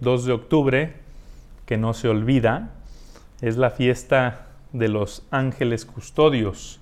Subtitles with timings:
[0.00, 0.94] hoy, 2 de octubre,
[1.66, 2.70] que no se olvida,
[3.40, 6.80] es la fiesta de los ángeles custodios,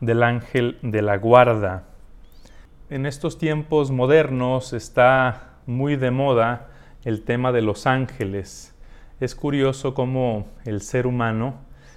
[0.00, 1.84] del ángel de la guarda.
[2.90, 6.68] En estos tiempos modernos está muy de moda
[7.04, 8.74] el tema de los ángeles.
[9.20, 11.54] Es curioso cómo el ser humano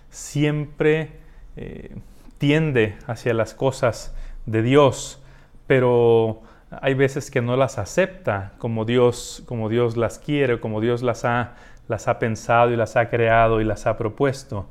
[0.10, 1.20] siempre
[1.56, 1.96] eh,
[2.38, 4.16] tiende hacia las cosas
[4.46, 5.22] de Dios,
[5.66, 11.02] pero hay veces que no las acepta como Dios, como Dios las quiere, como Dios
[11.02, 11.56] las ha,
[11.88, 14.68] las ha pensado y las ha creado y las ha propuesto.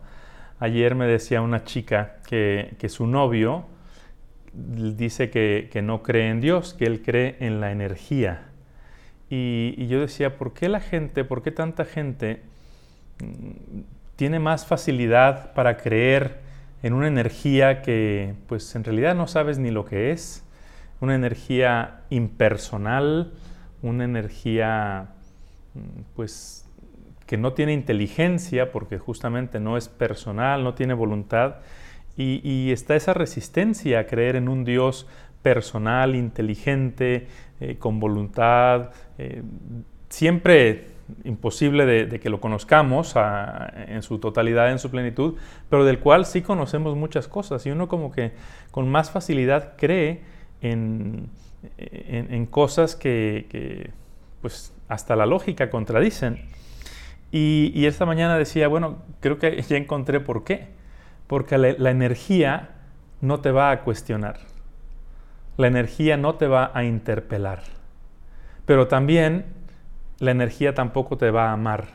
[0.58, 3.66] Ayer me decía una chica que, su novio
[4.52, 8.42] dice que, no cree en Dios, que él cree en la energía.
[9.28, 12.42] Y, y, yo decía, ¿por qué la gente, por qué tanta gente
[13.20, 13.80] mm,
[14.14, 16.38] tiene más facilidad para creer
[16.82, 20.45] en una energía que pues en realidad no sabes ni lo que es?
[21.00, 23.32] Una energía impersonal,
[23.82, 25.08] una energía
[25.74, 26.66] mm, pues
[27.26, 31.56] que no tiene inteligencia porque justamente no es personal, no tiene voluntad,
[32.18, 35.06] y, está esa resistencia a creer en un Dios
[35.42, 37.26] personal, inteligente,
[37.60, 39.42] eh, con voluntad, eh,
[40.08, 40.86] siempre
[41.24, 43.14] imposible de, que lo conozcamos
[43.86, 45.34] en su totalidad, en su plenitud,
[45.68, 48.32] pero del cual sí conocemos muchas cosas y uno como que
[48.70, 50.22] con más facilidad cree
[50.60, 51.28] en,
[52.50, 53.90] cosas que,
[54.40, 56.40] pues hasta la lógica contradicen.
[57.32, 60.68] Y, esta mañana decía, bueno, creo que ya encontré por qué.
[61.26, 62.70] Porque la, energía
[63.20, 64.38] no te va a cuestionar.
[65.56, 67.62] La energía no te va a interpelar.
[68.64, 69.46] Pero también
[70.18, 71.88] la energía tampoco te va a amar.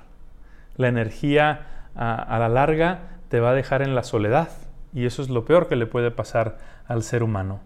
[0.76, 4.50] La energía a, la larga te va a dejar en la soledad.
[4.94, 7.62] Y eso es lo peor que le puede pasar al ser humano.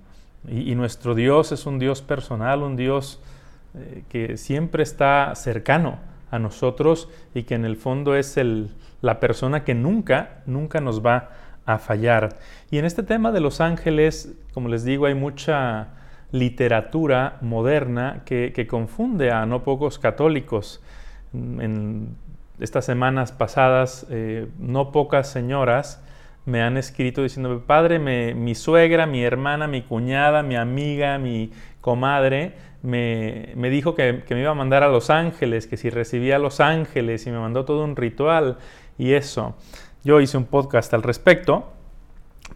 [0.48, 3.22] Y, nuestro Dios es un Dios personal, un Dios
[3.74, 6.00] eh, que siempre está cercano
[6.32, 8.70] a nosotros y que en el fondo es el,
[9.02, 11.30] la persona que nunca, nunca nos va
[11.66, 12.38] a fallar.
[12.70, 15.90] Y en este tema de los ángeles, como les digo, hay mucha
[16.32, 20.82] literatura moderna que, confunde a no pocos católicos.
[21.34, 22.16] En
[22.60, 26.05] estas semanas pasadas, eh, no pocas señoras
[26.46, 31.52] me han escrito diciendo, padre, mi suegra, mi hermana, mi cuñada, mi amiga, mi
[31.82, 32.54] comadre,
[32.86, 36.60] me, dijo que, me iba a mandar a Los Ángeles, que si recibía a Los
[36.60, 38.58] Ángeles y me mandó todo un ritual
[38.98, 39.56] y eso.
[40.04, 41.72] Yo hice un podcast al respecto,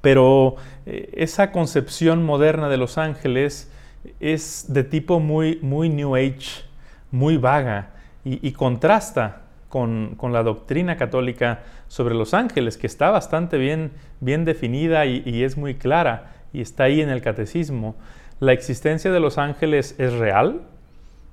[0.01, 3.71] pero eh, esa concepción moderna de Los Ángeles
[4.19, 6.63] es de tipo muy, muy New Age,
[7.11, 13.91] muy vaga y, contrasta con, la doctrina católica sobre los ángeles, que está bastante bien,
[14.19, 17.95] bien definida y, y es muy clara y está ahí en el catecismo.
[18.39, 20.61] La existencia de los ángeles es real,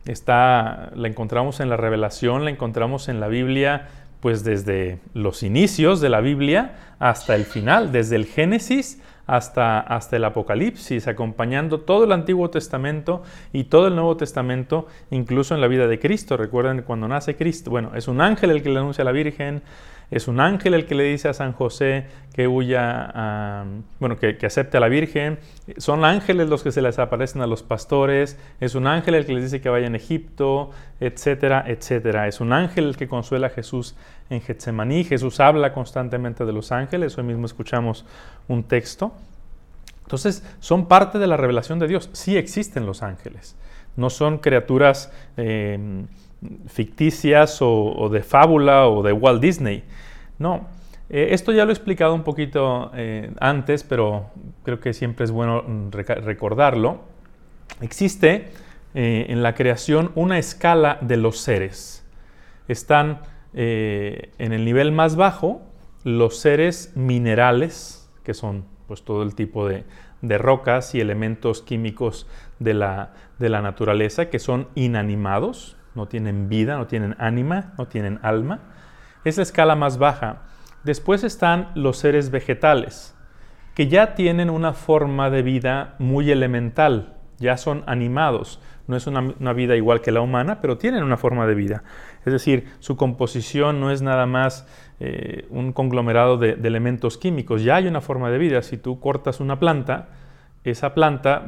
[0.04, 3.88] está, la encontramos en la revelación, la encontramos en la Biblia,
[4.20, 10.16] pues desde los inicios de la Biblia hasta el final, desde el Génesis hasta, hasta
[10.16, 13.22] el Apocalipsis, acompañando todo el Antiguo Testamento
[13.52, 16.36] y todo el Nuevo Testamento, incluso en la vida de Cristo.
[16.36, 19.62] Recuerden cuando nace Cristo, bueno, es un ángel el que le anuncia a la Virgen,
[20.10, 23.64] es un ángel el que le dice a San José que huya,
[23.98, 25.38] bueno, que, acepte a la Virgen.
[25.78, 28.38] Son ángeles los que se les aparecen a los pastores.
[28.60, 32.28] Es un ángel el que les dice que vayan a Egipto, etcétera, etcétera.
[32.28, 33.96] Es un ángel el que consuela a Jesús
[34.30, 35.02] en Getsemaní.
[35.04, 37.16] Jesús habla constantemente de los ángeles.
[37.18, 38.04] Hoy mismo escuchamos
[38.48, 39.12] un texto.
[40.02, 42.10] Entonces, son parte de la revelación de Dios.
[42.12, 43.56] Sí existen los ángeles.
[43.96, 46.04] No son criaturas eh,
[46.66, 49.84] ficticias o, de fábula o de Walt Disney.
[50.38, 50.68] No,
[51.08, 54.30] eh, esto ya lo he explicado un poquito eh, antes, pero
[54.64, 57.00] creo que siempre es bueno mm, recordarlo.
[57.80, 58.48] Existe
[58.98, 62.02] en la creación una escala de los seres.
[62.66, 63.20] Están
[63.52, 65.60] en el nivel más bajo
[66.06, 69.84] los seres minerales, que son pues todo el tipo de,
[70.38, 72.28] rocas y elementos químicos
[72.60, 78.60] de la, naturaleza que son inanimados, no tienen vida, no tienen ánima, no tienen alma.
[79.24, 80.42] Es la escala más baja.
[80.84, 83.14] Después están los seres vegetales,
[83.74, 88.60] que ya tienen una forma de vida muy elemental, ya son animados.
[88.86, 91.82] No es una, vida igual que la humana, pero tienen una forma de vida.
[92.24, 94.68] Es decir, su composición no es nada más
[95.00, 98.62] eh, un conglomerado de, elementos químicos, ya hay una forma de vida.
[98.62, 100.08] Si tú cortas una planta,
[100.70, 101.44] esa planta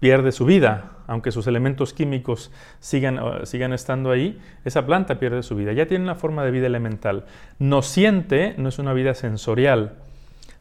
[0.00, 2.50] pierde su vida, aunque sus elementos químicos
[2.80, 5.72] sigan, sigan estando ahí, esa planta pierde su vida.
[5.72, 7.26] Ya tiene una forma de vida elemental.
[7.58, 9.94] No siente, no es una vida sensorial.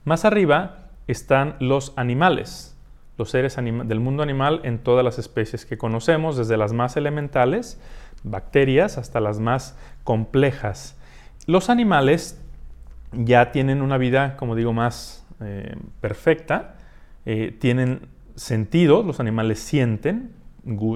[0.04, 2.76] Más arriba están los animales
[3.18, 7.80] los seres del mundo animal en todas las especies que conocemos, desde las más elementales,
[8.24, 10.98] bacterias hasta las más complejas.
[11.46, 12.42] Los animales
[13.14, 16.76] ya tienen una vida, como digo, más eh, perfecta,
[17.26, 20.34] eh, tienen sentido, los animales sienten,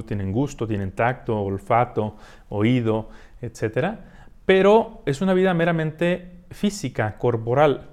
[0.08, 2.16] tienen gusto, tienen tacto, olfato,
[2.50, 3.10] oído,
[3.42, 4.00] etc.
[4.46, 7.90] Pero es una vida meramente física, corporal.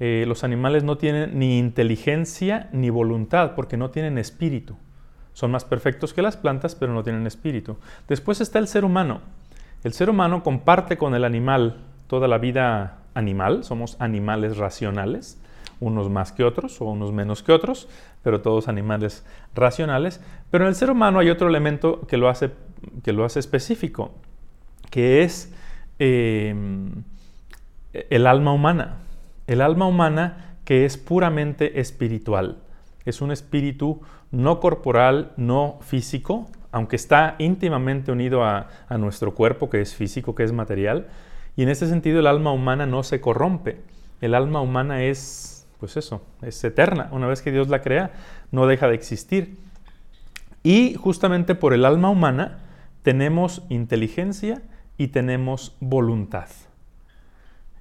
[0.00, 4.76] Eh, los animales no tienen ni inteligencia ni voluntad porque no tienen espíritu.
[5.32, 7.76] Son más perfectos que las plantas, pero no tienen espíritu.
[8.08, 9.20] Después está el ser humano.
[9.84, 15.40] El ser humano comparte con el animal toda la vida animal, somos animales racionales,
[15.84, 17.88] unos más que otros o unos menos que otros,
[18.22, 20.20] pero todos animales racionales.
[20.50, 22.50] Pero en el ser humano hay otro elemento que lo hace,
[23.02, 24.12] que lo hace específico,
[24.90, 25.52] que es
[25.98, 27.04] em,
[27.92, 28.96] el alma humana.
[29.46, 32.56] El alma humana que es puramente espiritual.
[33.04, 34.00] Es un espíritu
[34.30, 40.34] no corporal, no físico, aunque está íntimamente unido a, a nuestro cuerpo, que es físico,
[40.34, 41.08] que es material.
[41.56, 43.82] Y en ese sentido el alma humana no se corrompe.
[44.22, 45.53] El alma humana es
[45.84, 47.10] pues eso, es eterna.
[47.12, 48.12] Una vez que Dios la crea,
[48.50, 49.58] no deja de existir.
[50.62, 52.60] Y justamente por el alma humana
[53.02, 54.62] tenemos inteligencia
[54.96, 56.48] y tenemos voluntad.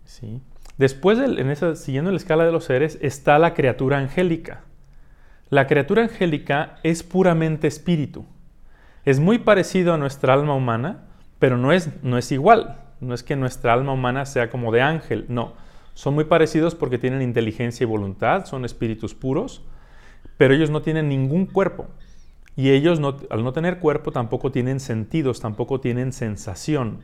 [0.03, 0.41] ¿Sí?
[0.77, 4.63] Después, en esa, siguiendo la escala de los seres, está la criatura angélica.
[5.49, 8.25] La criatura angélica es puramente espíritu.
[9.05, 11.05] Es muy parecido a nuestra alma humana,
[11.39, 12.79] pero no es, no es igual.
[12.99, 15.53] No es que nuestra alma humana sea como de ángel, no.
[15.93, 19.63] Son muy parecidos porque tienen inteligencia y voluntad, son espíritus puros,
[20.37, 21.87] pero ellos no tienen ningún cuerpo.
[22.55, 22.99] Y ellos
[23.29, 26.99] al no tener cuerpo tampoco tienen sentidos, tampoco tienen sensación.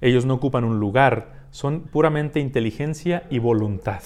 [0.00, 4.02] Ellos no ocupan un lugar, son puramente inteligencia y voluntad.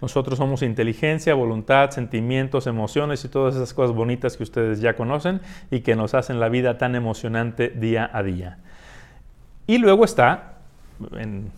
[0.00, 5.40] Nosotros somos inteligencia, voluntad, sentimientos, emociones y todas esas cosas bonitas que ustedes ya conocen
[5.70, 8.58] y que nos hacen la vida tan emocionante día a día.
[9.66, 10.58] Y luego está,
[11.16, 11.52] en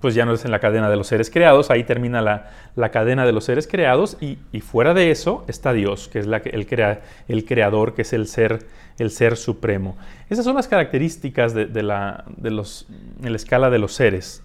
[0.00, 3.26] pues ya no es en la cadena de los seres creados, ahí termina la, cadena
[3.26, 7.02] de los seres creados y, fuera de eso está Dios, que es la, el, crea,
[7.26, 8.66] el, creador, que es el ser,
[8.98, 9.96] el ser supremo.
[10.30, 12.86] Esas son las características de, la, de los,
[13.22, 14.42] en la escala de los seres.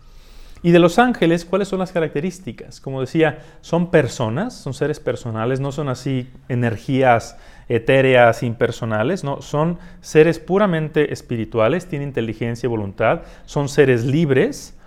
[0.65, 2.79] Y de los ángeles, ¿cuáles son las características?
[2.79, 9.77] Como decía, son personas, son seres personales, no son así energías etéreas, impersonales, no, son
[9.99, 14.77] seres puramente espirituales, tienen inteligencia y voluntad, son seres libres,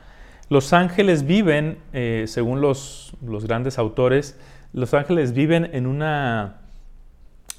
[0.49, 4.39] los ángeles viven, eh, según los, grandes autores,
[4.73, 6.61] los ángeles viven en una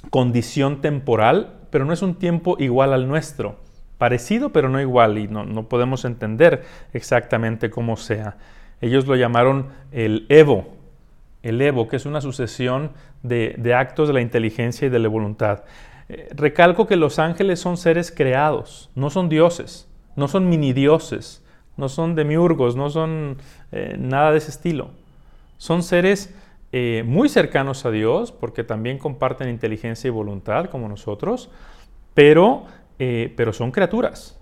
[0.09, 3.57] condición temporal, pero no es un tiempo igual al nuestro.
[3.97, 6.63] Parecido, pero no igual, y no, podemos entender
[6.93, 8.37] exactamente cómo sea.
[8.79, 10.75] Ellos lo llamaron el Evo,
[11.41, 12.91] el Evo, que es una sucesión
[13.23, 15.63] de, actos de la inteligencia y de la voluntad.
[16.09, 21.43] Eh, recalco que los ángeles son seres creados, no son dioses, no son mini dioses
[21.77, 23.37] no son demiurgos, no son
[23.71, 24.89] eh, nada de ese estilo.
[25.57, 26.33] Son seres
[26.71, 31.49] eh, muy cercanos a Dios, porque también comparten inteligencia y voluntad como nosotros,
[32.13, 32.65] pero,
[32.99, 34.39] eh, pero son criaturas.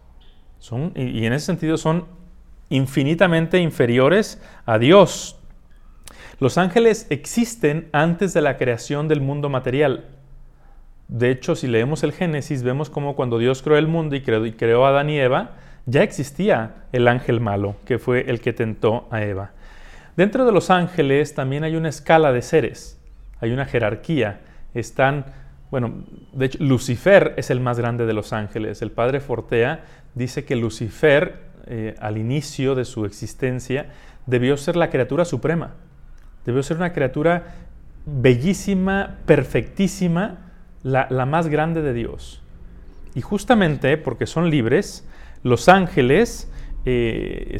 [0.95, 2.05] Y en ese sentido son
[2.69, 5.37] infinitamente inferiores a Dios.
[6.39, 10.05] Los ángeles existen antes de la creación del mundo material.
[11.07, 14.45] De hecho, si leemos el Génesis, vemos como cuando Dios creó el mundo y creó,
[14.45, 15.51] y creó a Adán y Eva,
[15.85, 19.51] ya existía el ángel malo, que fue el que tentó a Eva.
[20.15, 22.99] Dentro de los ángeles también hay una escala de seres,
[23.39, 24.41] hay una jerarquía.
[24.73, 25.25] Están,
[25.69, 28.81] bueno, de hecho, Lucifer es el más grande de los ángeles.
[28.81, 33.87] El padre Fortea dice que Lucifer, eh, al inicio de su existencia,
[34.25, 35.73] debió ser la criatura suprema.
[36.45, 37.55] Debió ser una criatura
[38.05, 40.51] bellísima, perfectísima,
[40.81, 42.41] la, la más grande de Dios.
[43.15, 45.07] Y justamente porque son libres,
[45.45, 46.51] los ángeles,
[46.85, 47.59] eh,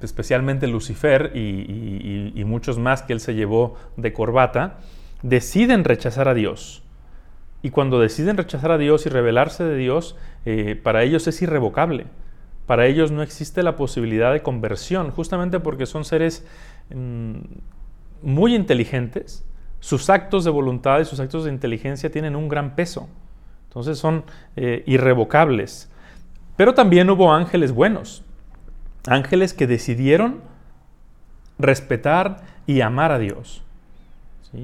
[0.00, 4.78] especialmente Lucifer y, muchos más que él se llevó de corbata,
[5.22, 6.82] deciden rechazar a Dios.
[7.60, 12.06] Y cuando deciden rechazar a Dios y rebelarse de Dios, eh, para ellos es irrevocable.
[12.64, 16.46] Para ellos no existe la posibilidad de conversión, justamente porque son seres
[16.88, 17.34] mm,
[18.22, 19.44] muy inteligentes.
[19.80, 23.10] Sus actos de voluntad y sus actos de inteligencia tienen un gran peso.
[23.68, 24.24] Entonces son
[24.56, 25.90] eh, irrevocables.
[26.56, 28.24] Pero también hubo ángeles buenos,
[29.06, 30.40] ángeles que decidieron
[31.58, 33.62] respetar y amar a Dios.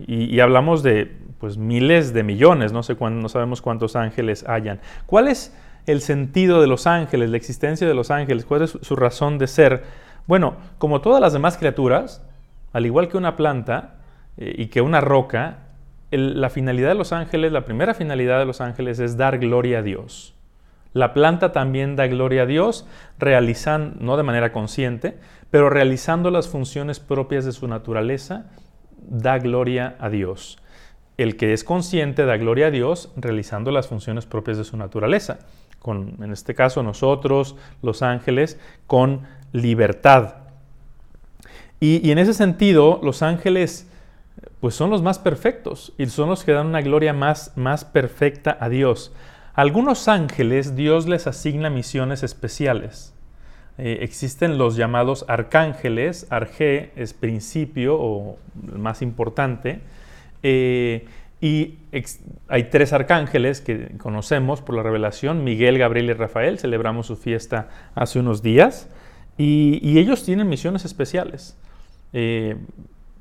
[0.07, 4.81] Y, hablamos de pues, miles de millones, no, sé no sabemos cuántos ángeles hayan.
[5.07, 5.55] ¿Cuál es
[5.87, 8.47] el sentido de los ángeles, la existencia de los ángeles?
[8.47, 9.85] ¿Cuál es su razón de ser?
[10.27, 12.23] Bueno, como todas las demás criaturas,
[12.73, 13.97] al igual que una planta
[14.39, 15.59] eh, y que una roca,
[16.11, 19.83] la finalidad de los ángeles, la primera finalidad de los ángeles es dar gloria a
[19.83, 20.32] Dios.
[20.93, 22.87] La planta también da gloria a Dios,
[23.19, 25.19] realizando, no de manera consciente,
[25.51, 28.47] pero realizando las funciones propias de su naturaleza,
[28.97, 30.59] da gloria a Dios.
[31.17, 35.41] El que es consciente da gloria a Dios realizando las funciones propias de su naturaleza.
[35.79, 39.23] Con, en este caso, nosotros, los ángeles, con
[39.53, 40.37] libertad.
[41.81, 43.89] Y, y en ese sentido, los ángeles
[44.61, 48.57] pues son los más perfectos y son los que dan una gloria más, más perfecta
[48.61, 49.13] a Dios.
[49.55, 53.15] Algunos ángeles Dios les asigna misiones especiales.
[53.79, 59.81] Eh, existen los llamados arcángeles, arge es principio o más importante,
[60.43, 61.07] eh,
[61.41, 61.79] y
[62.49, 67.69] hay tres arcángeles que conocemos por la revelación, Miguel, Gabriel y Rafael, celebramos su fiesta
[67.95, 68.89] hace unos días,
[69.39, 71.57] y, ellos tienen misiones especiales.
[72.13, 72.57] Eh,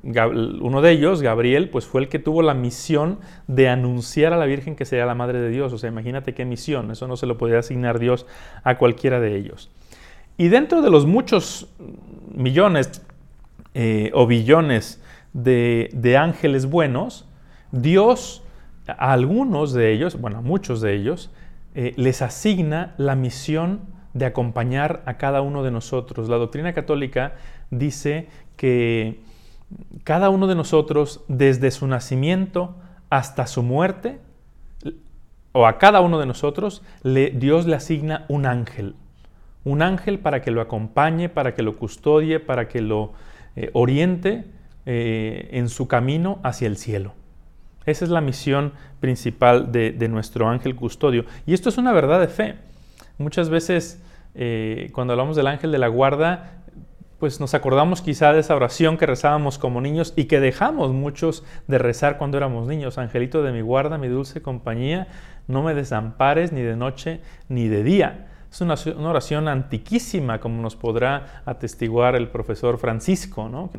[0.04, 4.46] uno de ellos, Gabriel, pues fue el que tuvo la misión de anunciar a la
[4.46, 5.72] Virgen que sería la Madre de Dios.
[5.74, 8.26] O sea, imagínate qué misión, eso no se lo podía asignar Dios
[8.64, 9.70] a cualquiera de ellos.
[10.38, 11.68] Y dentro de los muchos
[12.34, 13.04] millones
[13.74, 15.02] eh, o billones
[15.34, 17.28] de, ángeles buenos,
[17.72, 18.44] Dios
[18.88, 21.30] a algunos de ellos, bueno, a muchos de ellos,
[21.76, 23.82] eh, les asigna la misión
[24.14, 26.28] de acompañar a cada uno de nosotros.
[26.28, 27.36] La doctrina católica
[27.70, 28.28] dice
[28.58, 29.22] que
[30.04, 32.76] cada uno de nosotros, desde su nacimiento
[33.10, 34.20] hasta su muerte,
[35.54, 38.96] o a cada uno de nosotros, Dios le asigna un ángel.
[39.64, 43.12] Un ángel para que lo acompañe, para que lo custodie, para que lo
[43.56, 44.46] eh, oriente
[44.86, 47.14] eh, en su camino hacia el cielo.
[47.86, 51.26] Esa es la misión principal de, nuestro ángel custodio.
[51.46, 52.56] Y esto es una verdad de fe.
[53.18, 54.02] Muchas veces
[54.36, 56.61] eh, cuando hablamos del ángel de la guarda,
[57.22, 61.44] pues nos acordamos quizá de esa oración que rezábamos como niños y que dejamos muchos
[61.68, 62.98] de rezar cuando éramos niños.
[62.98, 65.08] Angelito de mi guarda, mi dulce compañía,
[65.48, 68.28] no me desampares ni de noche ni de día.
[68.52, 68.74] Es una,
[69.08, 73.70] oración antiquísima, como nos podrá atestiguar el profesor Francisco, ¿no?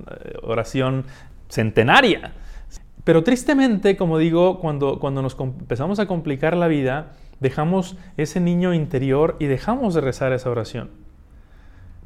[0.45, 1.05] oración
[1.49, 2.35] centenaria.
[3.03, 8.73] Pero tristemente, como digo, cuando, cuando nos empezamos a complicar la vida, dejamos ese niño
[8.73, 11.02] interior y dejamos de rezar esa oración.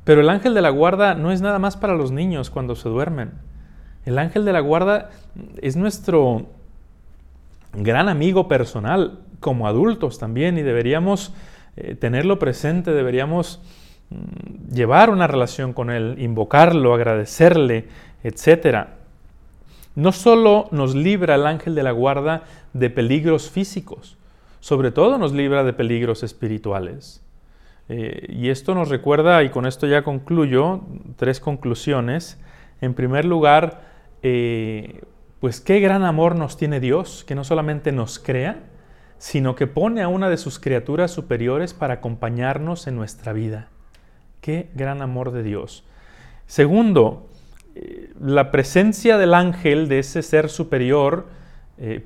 [0.07, 2.89] Pero el ángel de la guarda no es nada más para los niños cuando se
[2.89, 3.33] duermen.
[4.05, 5.11] El ángel de la guarda
[5.61, 6.47] es nuestro
[7.73, 11.35] gran amigo personal como adultos también y deberíamos
[11.77, 13.61] eh, tenerlo presente, deberíamos
[14.11, 17.89] mm, llevar una relación con él, invocarlo, agradecerle,
[18.23, 18.87] etc.
[19.97, 22.45] No solo nos libra el ángel de la guarda
[22.75, 24.17] de peligros físicos,
[24.61, 27.26] sobre todo nos libra de peligros espirituales.
[27.89, 30.81] Eh, y esto nos recuerda, y con esto ya concluyo,
[31.17, 32.41] tres conclusiones.
[32.81, 33.83] En primer lugar,
[34.23, 35.03] eh,
[35.41, 38.65] pues qué gran amor nos tiene Dios, que no solamente nos crea,
[39.19, 43.69] sino que pone a una de sus criaturas superiores para acompañarnos en nuestra vida.
[44.41, 45.85] Qué gran amor de Dios.
[46.47, 47.29] Segundo,
[47.75, 51.35] eh, la presencia del ángel, de ese ser superior,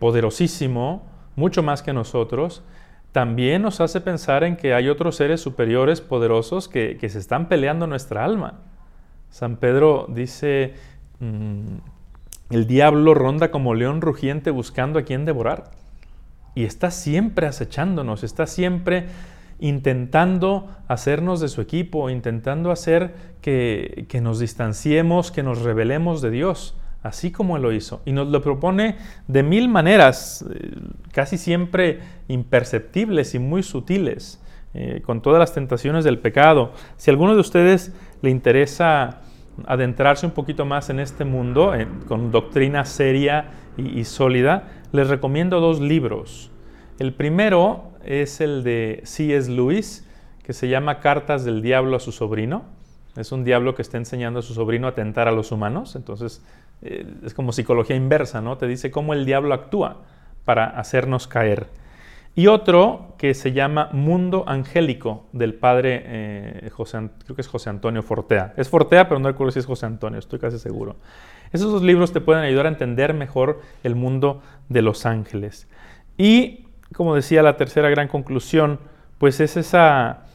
[0.00, 1.06] poderosísimo,
[1.36, 2.64] mucho más que nosotros,
[3.12, 7.86] también nos hace pensar en que hay otros seres superiores, poderosos, que, se están peleando
[7.86, 8.60] nuestra alma.
[9.30, 10.74] San Pedro dice,
[11.18, 11.78] mm,
[12.50, 15.70] el diablo ronda como león rugiente buscando a quien devorar.
[16.54, 19.06] Y está siempre acechándonos, está siempre
[19.58, 26.30] intentando hacernos de su equipo, intentando hacer que, que nos distanciemos, que nos rebelemos de
[26.30, 28.02] Dios así como Él lo hizo.
[28.04, 28.96] Y nos lo propone
[29.28, 30.72] de mil maneras, eh,
[31.12, 34.42] casi siempre imperceptibles y muy sutiles,
[34.74, 36.72] eh, con todas las tentaciones del pecado.
[36.96, 37.92] Si a alguno de ustedes
[38.22, 39.22] le interesa
[39.66, 41.72] adentrarse un poquito más en este mundo,
[42.06, 46.50] con doctrina seria y, sólida, les recomiendo dos libros.
[46.98, 49.50] El primero es el de C.S.
[49.50, 50.06] Lewis,
[50.42, 52.64] que se llama Cartas del Diablo a su sobrino.
[53.16, 55.96] Es un diablo que está enseñando a su sobrino a tentar a los humanos.
[55.96, 56.44] Entonces,
[56.82, 58.56] eh, es como psicología inversa, ¿no?
[58.58, 60.02] Te dice cómo el diablo actúa
[60.44, 61.66] para hacernos caer.
[62.34, 67.70] Y otro que se llama Mundo Angélico del padre eh, José, creo que es José
[67.70, 68.54] Antonio Fortea.
[68.56, 70.96] Es Fortea, pero no recuerdo si es José Antonio, estoy casi seguro.
[71.52, 75.68] Esos dos libros te pueden ayudar a entender mejor el mundo de los ángeles.
[76.16, 78.78] Y, como decía, la tercera gran conclusión,
[79.18, 80.26] pues es esa,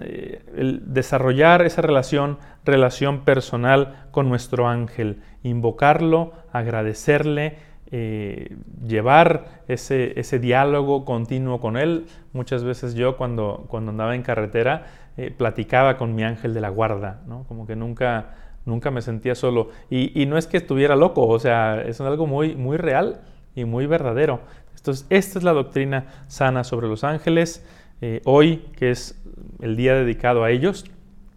[0.00, 7.56] eh, el desarrollar esa relación, relación personal con nuestro ángel invocarlo, agradecerle,
[7.90, 8.56] eh,
[8.86, 12.06] llevar ese, ese, diálogo continuo con Él.
[12.32, 14.86] Muchas veces yo cuando, cuando andaba en carretera
[15.18, 17.44] eh, platicaba con mi ángel de la guarda, ¿no?
[17.44, 18.34] como que nunca,
[18.64, 19.68] nunca me sentía solo.
[19.90, 23.20] Y, no es que estuviera loco, o sea, es algo muy, muy real
[23.54, 24.40] y muy verdadero.
[24.74, 27.62] Entonces, esta es la doctrina sana sobre los ángeles.
[28.00, 29.22] eh, hoy, que es
[29.60, 30.86] el día dedicado a ellos,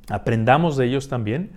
[0.09, 1.51] aprendamos de ellos también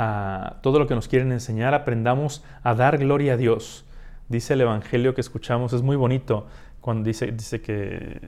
[0.00, 3.84] a todo lo que nos quieren enseñar, aprendamos a dar gloria a Dios.
[4.28, 6.46] Dice el Evangelio que escuchamos, es muy bonito,
[6.80, 8.20] cuando dice, que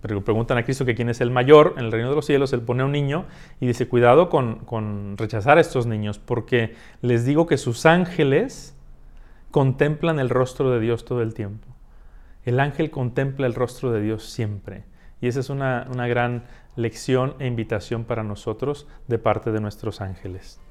[0.00, 2.62] preguntan a Cristo que quién es el mayor en el reino de los cielos, él
[2.62, 3.26] pone a un niño
[3.60, 8.74] y dice, cuidado con, con rechazar a estos niños, porque les digo que sus ángeles
[9.50, 11.68] contemplan el rostro de Dios todo el tiempo.
[12.46, 14.84] El ángel contempla el rostro de Dios siempre.
[15.20, 16.44] Y esa es una, una gran
[16.76, 20.63] lección e invitación para nosotros de parte de nuestros ángeles.